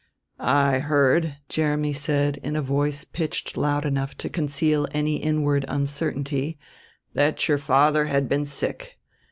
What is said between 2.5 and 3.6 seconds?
a voice pitched